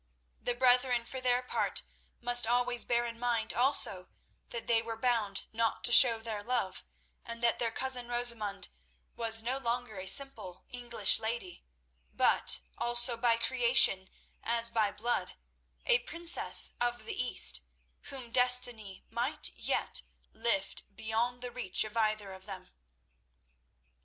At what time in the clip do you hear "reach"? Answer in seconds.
21.51-21.83